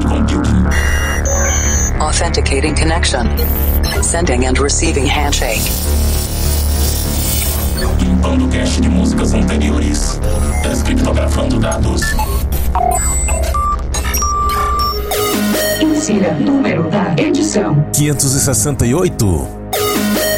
cloud 0.00 0.28
computing. 0.28 0.66
Authenticating 2.00 2.74
connection. 2.74 3.26
Sending 4.02 4.46
and 4.46 4.58
receiving 4.58 5.06
handshake. 5.06 5.62
Limpando 8.00 8.48
cache 8.48 8.80
de 8.80 8.88
músicas 8.88 9.34
anteriores. 9.34 10.20
Descriptografando 10.62 11.58
dados. 11.58 12.02
Insira 15.80 16.34
número 16.34 16.88
da 16.90 17.14
edição. 17.16 17.84
568. 17.92 19.48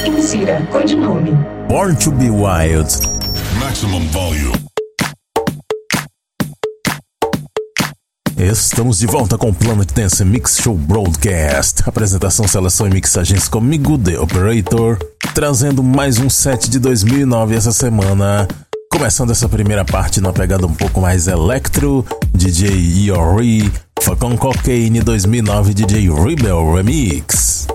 Insira 0.06 0.66
codinome. 0.70 1.32
Born 1.68 1.96
to 1.96 2.10
be 2.10 2.30
Wild. 2.30 2.88
Maximum 3.58 4.06
volume. 4.08 4.69
Estamos 8.40 8.98
de 8.98 9.06
volta 9.06 9.36
com 9.36 9.50
o 9.50 9.54
Planet 9.54 9.92
Dance 9.92 10.24
Mix 10.24 10.56
Show 10.62 10.74
Broadcast. 10.74 11.82
Apresentação, 11.84 12.48
seleção 12.48 12.86
e 12.86 12.90
mixagens 12.90 13.46
comigo, 13.48 13.98
The 13.98 14.18
Operator, 14.18 14.98
trazendo 15.34 15.82
mais 15.82 16.18
um 16.18 16.30
set 16.30 16.70
de 16.70 16.78
2009 16.78 17.54
essa 17.54 17.70
semana. 17.70 18.48
Começando 18.90 19.30
essa 19.30 19.46
primeira 19.46 19.84
parte 19.84 20.22
numa 20.22 20.32
pegada 20.32 20.66
um 20.66 20.72
pouco 20.72 21.02
mais 21.02 21.26
electro, 21.28 22.02
DJ 22.34 22.70
Iori, 23.04 23.70
Facon 24.00 24.38
Cocaine 24.38 25.02
2009 25.02 25.74
DJ 25.74 26.08
Rebel 26.10 26.72
Remix. 26.72 27.66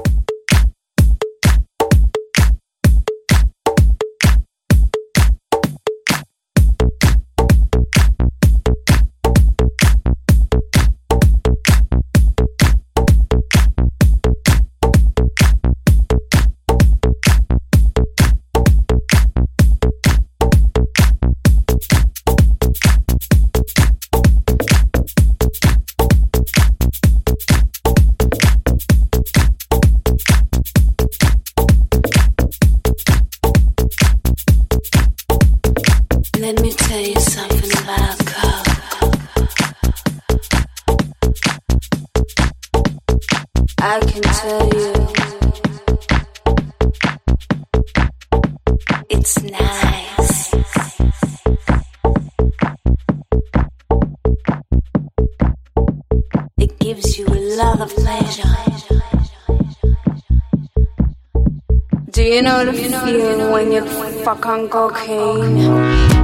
Do 62.11 62.23
you 62.23 62.41
know 62.41 62.63
the 62.65 62.71
feeling 62.71 63.51
when 63.51 63.71
you 63.73 63.83
fuck 64.23 64.45
on 64.45 64.69
cocaine? 64.69 66.14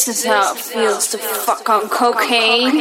This 0.00 0.20
is 0.20 0.24
how 0.24 0.54
it 0.54 0.58
feels 0.58 1.08
to 1.08 1.18
fuck 1.18 1.68
on 1.68 1.90
cocaine. 1.90 2.78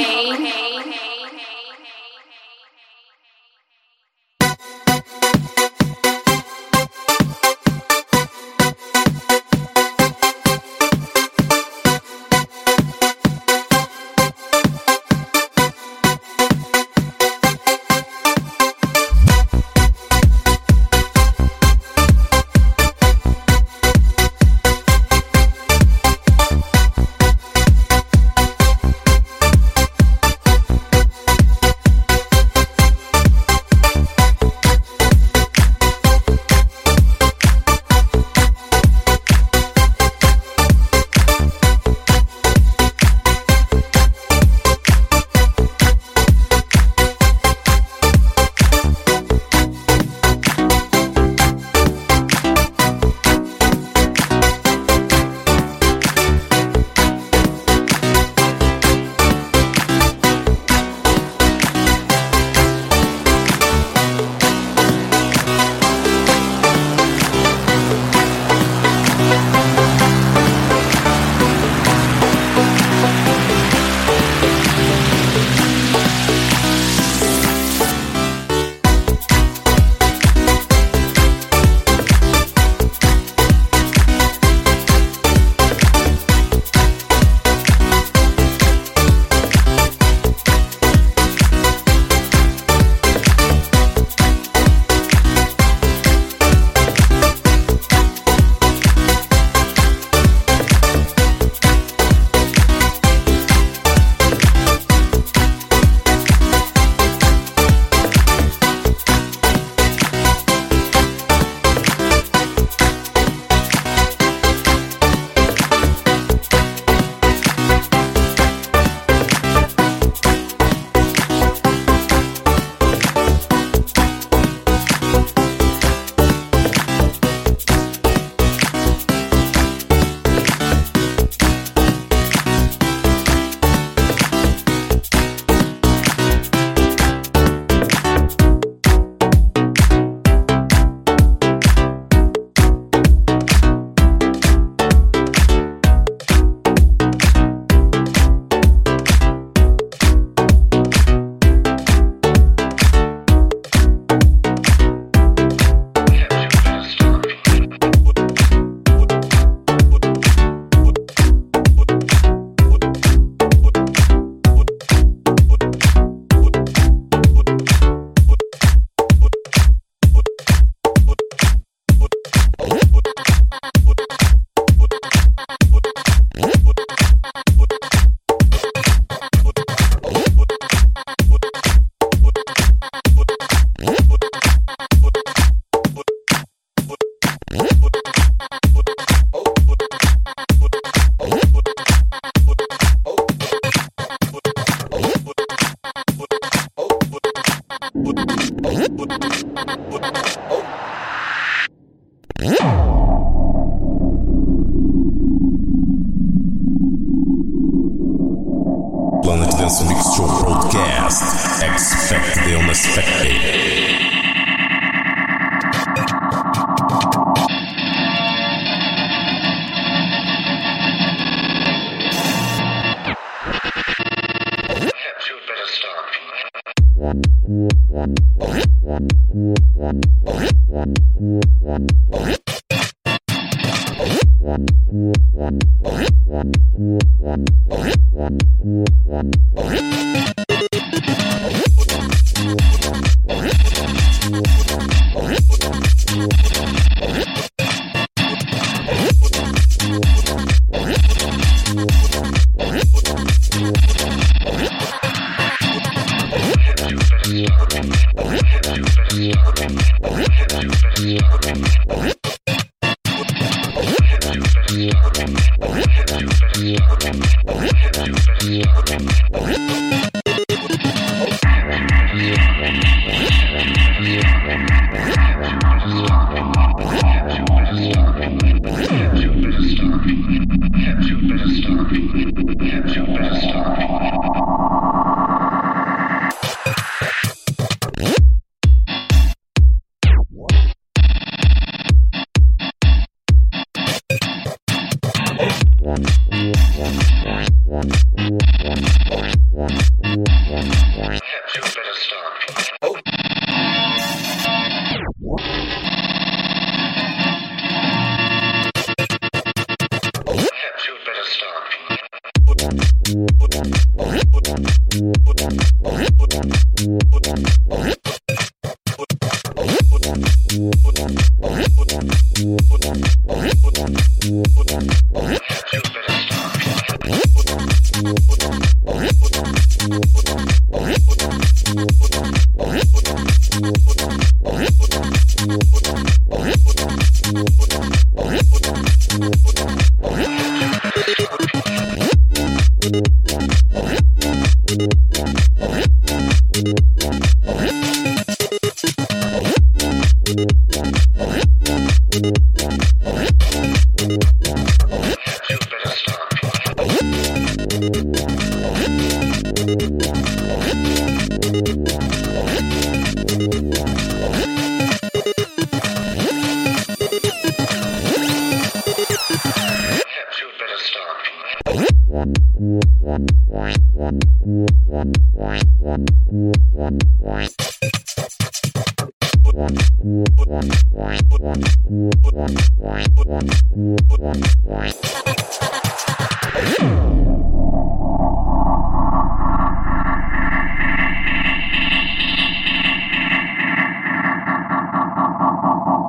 Uh-huh. 395.70 396.09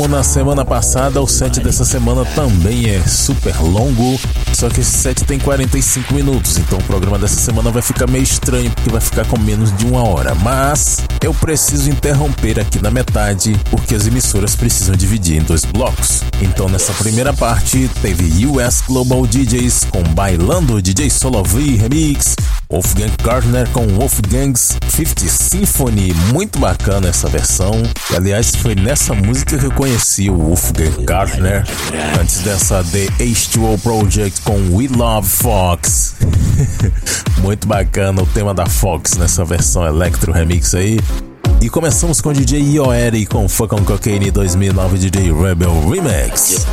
Como 0.00 0.16
na 0.16 0.22
semana 0.22 0.64
passada, 0.64 1.20
o 1.20 1.26
set 1.26 1.60
dessa 1.60 1.84
semana 1.84 2.24
também 2.24 2.88
é 2.88 3.02
super 3.06 3.54
longo. 3.60 4.18
Só 4.54 4.70
que 4.70 4.80
esse 4.80 4.96
set 4.96 5.24
tem 5.24 5.38
45 5.38 6.14
minutos, 6.14 6.56
então 6.56 6.78
o 6.78 6.84
programa 6.84 7.18
dessa 7.18 7.38
semana 7.38 7.70
vai 7.70 7.82
ficar 7.82 8.08
meio 8.08 8.22
estranho 8.22 8.70
porque 8.70 8.88
vai 8.88 9.00
ficar 9.00 9.26
com 9.26 9.38
menos 9.38 9.76
de 9.76 9.84
uma 9.84 10.02
hora. 10.02 10.34
Mas 10.34 11.02
eu 11.22 11.34
preciso 11.34 11.90
interromper 11.90 12.58
aqui 12.58 12.82
na 12.82 12.90
metade 12.90 13.60
porque 13.70 13.94
as 13.94 14.06
emissoras 14.06 14.56
precisam 14.56 14.96
dividir 14.96 15.36
em 15.36 15.42
dois 15.42 15.66
blocos. 15.66 16.22
Então 16.40 16.66
nessa 16.66 16.94
primeira 16.94 17.34
parte 17.34 17.90
teve 18.00 18.46
US 18.46 18.80
Global 18.86 19.26
DJs 19.26 19.86
com 19.90 20.02
Bailando 20.14 20.80
DJ 20.80 21.10
Solo 21.10 21.42
V 21.42 21.76
Remix, 21.76 22.36
Wolfgang 22.70 23.10
Gardner 23.24 23.68
com 23.70 23.84
Wolfgang's 23.88 24.78
50 24.88 25.28
Symphony, 25.28 26.14
muito 26.32 26.60
bacana 26.60 27.08
essa 27.08 27.28
versão. 27.28 27.72
E, 28.12 28.16
aliás, 28.16 28.54
foi 28.54 28.76
nessa 28.76 29.12
música 29.12 29.58
que 29.58 29.64
eu 29.64 29.72
conheci 29.72 30.30
o 30.30 30.36
Wolfgang 30.36 31.04
Gardner. 31.04 31.64
Antes 32.20 32.38
dessa 32.42 32.84
The 32.84 33.06
H2O 33.18 33.80
Project 33.82 34.42
com 34.42 34.76
We 34.76 34.86
Love 34.86 35.28
Fox. 35.28 36.14
muito 37.42 37.66
bacana 37.66 38.22
o 38.22 38.26
tema 38.26 38.54
da 38.54 38.66
Fox 38.66 39.16
nessa 39.16 39.44
versão 39.44 39.84
Electro 39.84 40.30
Remix 40.30 40.72
aí. 40.74 41.00
E 41.60 41.68
começamos 41.68 42.20
com 42.20 42.32
DJ 42.32 42.60
Ioeri 42.76 43.26
com 43.26 43.48
Fuck 43.48 43.74
on 43.74 43.84
Cocaine 43.84 44.30
2009 44.30 44.96
DJ 44.96 45.32
Rebel 45.32 45.90
Remix. 45.90 46.66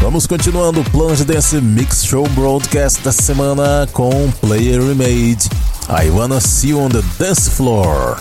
Vamos 0.00 0.26
continuando 0.26 0.80
o 0.80 0.84
Plunge 0.84 1.24
Dance 1.24 1.60
Mix 1.60 2.04
Show 2.04 2.26
Broadcast 2.30 3.02
da 3.02 3.12
semana 3.12 3.86
com 3.92 4.30
Player 4.40 4.80
Remade. 4.80 5.48
I 5.88 6.10
wanna 6.10 6.40
see 6.40 6.70
you 6.70 6.80
on 6.80 6.88
the 6.88 7.02
dance 7.18 7.50
floor. 7.50 8.16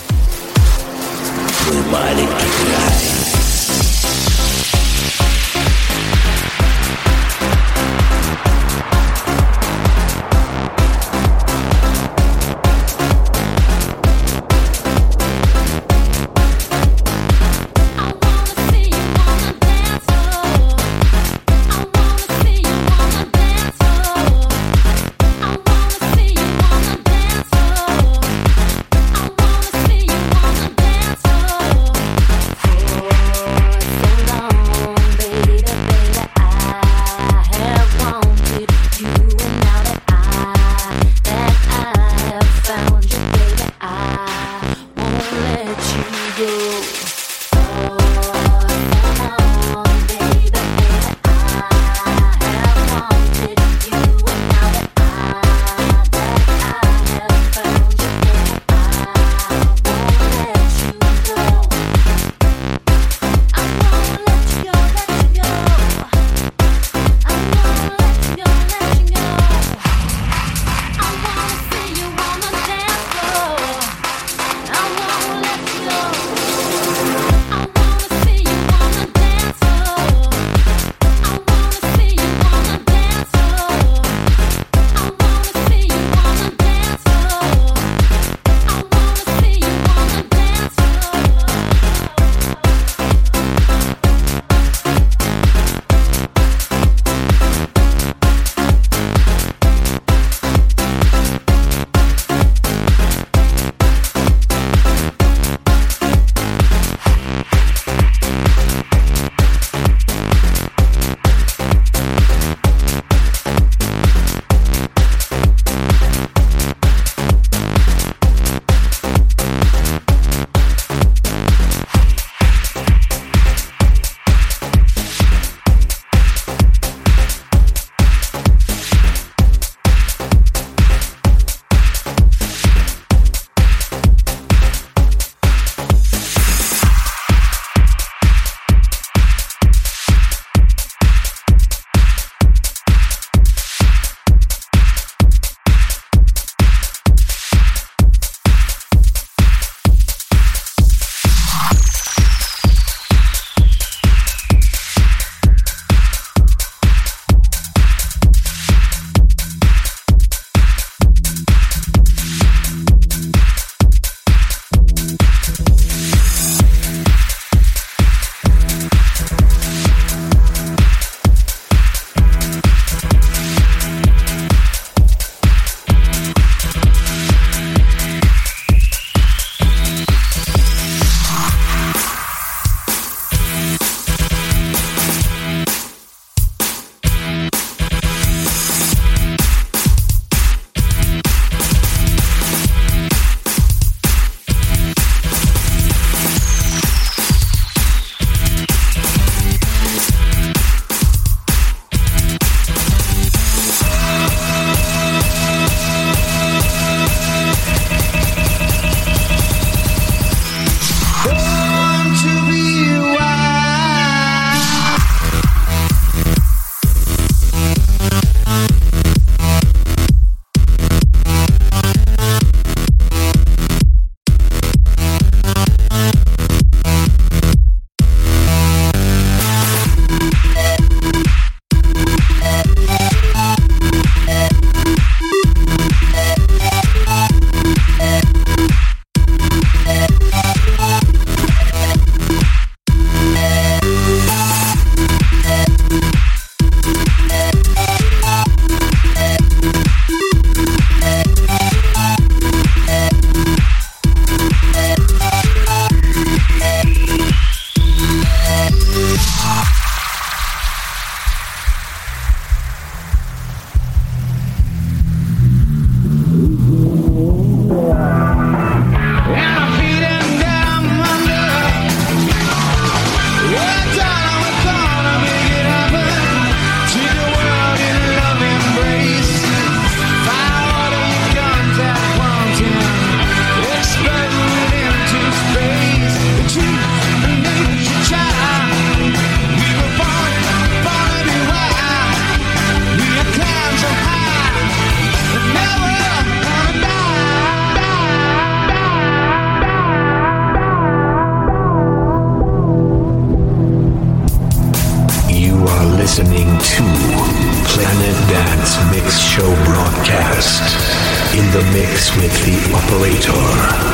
Mix 311.78 312.16
with 312.16 312.34
the 312.46 312.58
operator. 312.76 313.87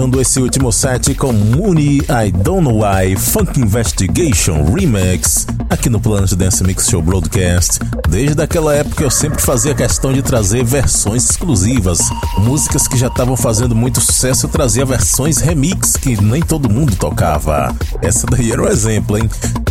Fechando 0.00 0.18
esse 0.18 0.40
último 0.40 0.72
set 0.72 1.14
com 1.14 1.30
Mooney 1.30 1.98
I 1.98 2.32
Don't 2.32 2.62
Know 2.62 2.80
Why 2.80 3.14
Funk 3.16 3.60
Investigation 3.60 4.64
Remix 4.72 5.46
aqui 5.68 5.90
no 5.90 6.00
Planet 6.00 6.32
Dance 6.32 6.64
Mix 6.64 6.88
Show 6.88 7.02
Broadcast. 7.02 7.80
Desde 8.08 8.42
aquela 8.42 8.74
época 8.74 9.04
eu 9.04 9.10
sempre 9.10 9.42
fazia 9.42 9.74
questão 9.74 10.10
de 10.10 10.22
trazer 10.22 10.64
versões 10.64 11.28
exclusivas, 11.28 11.98
músicas 12.38 12.88
que 12.88 12.96
já 12.96 13.08
estavam 13.08 13.36
fazendo 13.36 13.74
muito 13.74 14.00
sucesso, 14.00 14.46
eu 14.46 14.50
trazia 14.50 14.86
versões 14.86 15.36
remix 15.36 15.98
que 15.98 16.18
nem 16.18 16.40
todo 16.40 16.70
mundo 16.70 16.96
tocava. 16.96 17.76
Essa 18.00 18.26
daí 18.26 18.50
era 18.50 18.62
o 18.62 18.68
exemplo, 18.68 19.18
hein? 19.18 19.28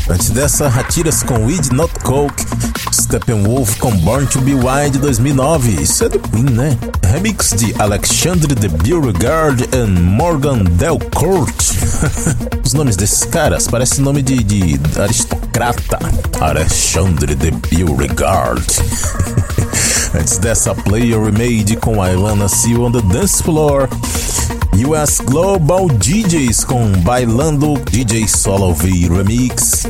Antes 0.09 0.31
dessa, 0.31 0.67
Ratiras 0.67 1.21
com 1.21 1.45
Weed 1.45 1.71
Not 1.71 1.93
Coke, 2.03 2.43
Steppenwolf 2.91 3.77
com 3.77 3.91
Born 3.97 4.25
to 4.25 4.41
Be 4.41 4.55
Wild 4.55 4.97
2009. 4.97 5.83
Isso 5.83 6.03
é 6.03 6.09
do 6.09 6.19
Queen, 6.19 6.45
né? 6.45 6.75
Remix 7.05 7.53
de 7.55 7.75
Alexandre 7.79 8.55
de 8.55 8.67
Beauregard 8.67 9.69
e 9.71 9.85
Morgan 9.85 10.63
Delcourt. 10.63 11.55
Os 12.65 12.73
nomes 12.73 12.95
desses 12.95 13.23
caras 13.23 13.67
parecem 13.67 14.03
nome 14.03 14.23
de, 14.23 14.43
de 14.43 14.79
aristocrata. 14.99 15.99
Alexandre 16.39 17.35
de 17.35 17.51
Beauregard. 17.51 18.65
Antes 20.19 20.39
dessa, 20.39 20.73
Player 20.73 21.21
Remade 21.21 21.75
com 21.75 22.01
a 22.01 22.11
Ilana 22.11 22.47
Seal 22.47 22.81
on 22.81 22.91
the 22.91 23.01
Dance 23.01 23.43
Floor. 23.43 23.87
US 24.75 25.19
Global 25.19 25.87
DJs 25.89 26.63
com 26.63 26.91
Bailando 27.01 27.73
DJ 27.91 28.27
Solo 28.27 28.73
V 28.73 29.09
Remix. 29.09 29.87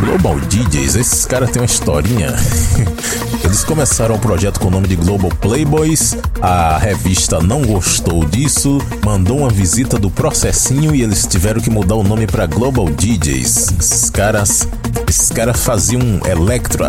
Global 0.00 0.38
DJs, 0.40 0.96
esses 0.96 1.26
caras 1.26 1.50
têm 1.50 1.62
uma 1.62 1.66
historinha. 1.66 2.34
Eles 3.44 3.64
começaram 3.64 4.14
o 4.14 4.18
projeto 4.18 4.60
com 4.60 4.68
o 4.68 4.70
nome 4.70 4.88
de 4.88 4.96
Global 4.96 5.30
Playboys. 5.40 6.16
A 6.40 6.78
revista 6.78 7.40
não 7.40 7.62
gostou 7.62 8.24
disso, 8.24 8.78
mandou 9.04 9.38
uma 9.38 9.50
visita 9.50 9.98
do 9.98 10.10
processinho 10.10 10.94
e 10.94 11.02
eles 11.02 11.26
tiveram 11.26 11.60
que 11.60 11.70
mudar 11.70 11.94
o 11.94 12.02
nome 12.02 12.26
para 12.26 12.46
Global 12.46 12.88
DJs. 12.88 13.74
Esses 13.78 14.10
caras, 14.10 14.66
esses 15.08 15.30
caras 15.30 15.60
faziam 15.60 16.00
electro, 16.26 16.84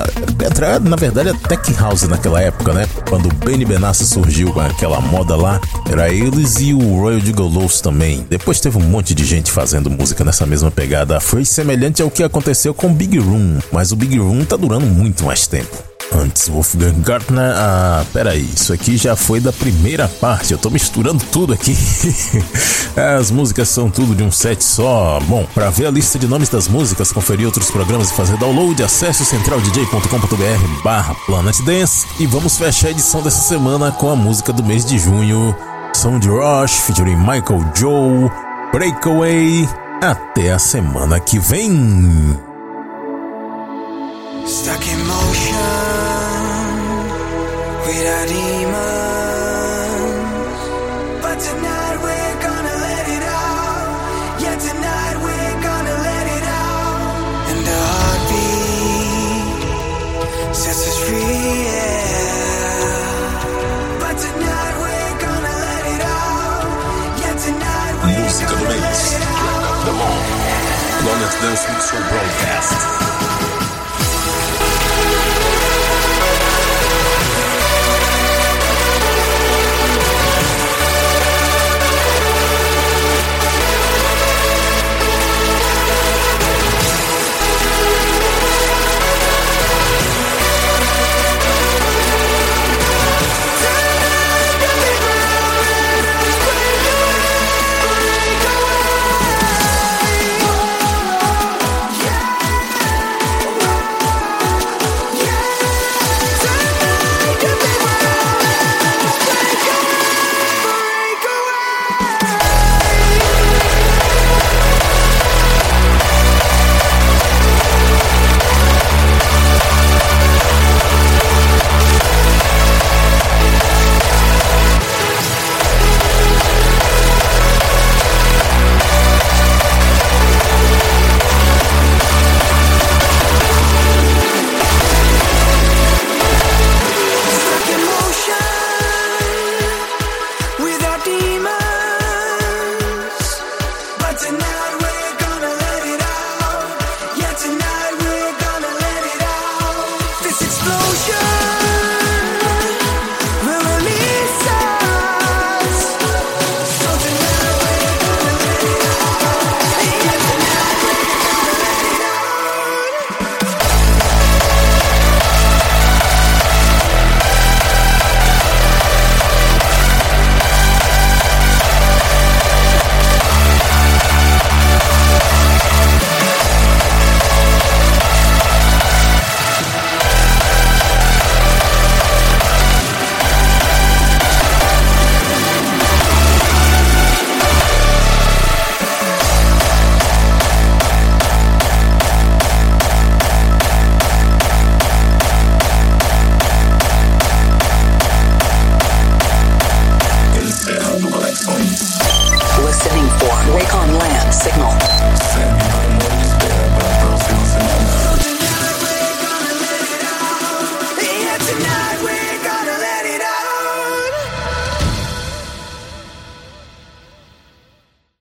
na 0.83 0.95
verdade 0.95 1.29
é 1.29 1.33
tech 1.33 1.73
house 1.73 2.03
naquela 2.03 2.41
época, 2.41 2.73
né? 2.73 2.87
Quando 3.09 3.27
o 3.27 3.33
Benny 3.33 3.65
Benassi 3.65 4.05
surgiu 4.05 4.51
com 4.51 4.59
aquela 4.59 4.99
moda 4.99 5.35
lá, 5.35 5.59
era 5.89 6.11
eles 6.11 6.59
e 6.59 6.73
o 6.73 6.99
Royal 6.99 7.19
Gigolos 7.19 7.81
também. 7.81 8.25
Depois 8.29 8.59
teve 8.59 8.77
um 8.77 8.81
monte 8.81 9.13
de 9.13 9.23
gente 9.25 9.51
fazendo 9.51 9.89
música 9.89 10.23
nessa 10.23 10.45
mesma 10.45 10.71
pegada. 10.71 11.19
Foi 11.19 11.45
semelhante 11.45 12.01
ao 12.01 12.11
que 12.11 12.23
aconteceu 12.23 12.73
com 12.73 12.93
Big 12.93 13.17
Room, 13.17 13.59
mas 13.71 13.91
o 13.91 13.95
Big 13.95 14.17
Room 14.17 14.43
tá 14.45 14.55
durando 14.55 14.85
muito 14.85 15.23
mais 15.25 15.47
tempo. 15.47 15.92
Antes, 16.11 16.47
Wolfgang 16.47 16.99
Gartner. 17.01 17.53
Ah, 17.55 18.05
peraí, 18.13 18.47
isso 18.53 18.73
aqui 18.73 18.97
já 18.97 19.15
foi 19.15 19.39
da 19.39 19.51
primeira 19.51 20.07
parte. 20.07 20.51
Eu 20.51 20.57
tô 20.57 20.69
misturando 20.69 21.23
tudo 21.31 21.53
aqui. 21.53 21.75
As 23.17 23.31
músicas 23.31 23.69
são 23.69 23.89
tudo 23.89 24.13
de 24.13 24.23
um 24.23 24.31
set 24.31 24.63
só. 24.63 25.19
Bom, 25.27 25.45
para 25.53 25.69
ver 25.69 25.87
a 25.87 25.91
lista 25.91 26.19
de 26.19 26.27
nomes 26.27 26.49
das 26.49 26.67
músicas, 26.67 27.11
conferir 27.11 27.45
outros 27.45 27.71
programas 27.71 28.11
e 28.11 28.13
fazer 28.13 28.37
download, 28.37 28.81
acesse 28.83 29.25
centraldj.com.br 29.25 30.83
barra 30.83 31.15
Planet 31.25 31.57
Dance. 31.65 32.05
E 32.19 32.27
vamos 32.27 32.57
fechar 32.57 32.89
a 32.89 32.91
edição 32.91 33.21
dessa 33.21 33.41
semana 33.41 33.91
com 33.91 34.09
a 34.09 34.15
música 34.15 34.53
do 34.53 34.63
mês 34.63 34.85
de 34.85 34.99
junho. 34.99 35.55
De 36.19 36.27
Rush, 36.27 36.79
featuring 36.79 37.15
Michael 37.15 37.63
Joe, 37.75 38.29
Breakaway. 38.73 39.69
Até 40.01 40.51
a 40.51 40.59
semana 40.59 41.19
que 41.19 41.39
vem. 41.39 42.52
Stuck 44.53 44.85
in 44.87 44.99
motion 45.07 45.55
with 47.85 48.05
our 48.15 48.25
demons. 48.29 49.41
But 51.23 51.37
tonight 51.41 51.97
we're 52.05 52.35
gonna 52.45 52.75
let 52.85 53.05
it 53.17 53.23
out. 53.23 54.37
Yeah, 54.43 54.55
tonight 54.69 55.17
we're 55.25 55.57
gonna 55.57 55.95
let 56.07 56.25
it 56.37 56.45
out. 56.45 57.49
And 57.49 57.59
the 57.65 57.77
heartbeat 57.89 59.57
sets 60.55 60.83
us 60.87 60.97
free. 61.01 61.65
Yeah. 61.73 62.13
But 64.05 64.15
tonight 64.21 64.75
we're 64.85 65.15
gonna 65.25 65.55
let 65.65 65.83
it 65.95 66.03
out. 66.13 66.65
Yeah, 67.21 67.35
tonight 67.41 67.93
we're 68.05 68.21
Música 68.21 68.53
do 68.53 68.53
gonna 68.53 68.69
let 68.69 69.01
it 69.01 69.25
out. 69.33 69.41
Track 69.41 69.65
of 69.65 69.81
the 69.87 69.93
month. 69.97 70.29
Planet 71.01 71.33
Dance 71.41 71.65
Mix 71.69 71.81
Show 71.89 72.01
Broadcast. 72.05 73.12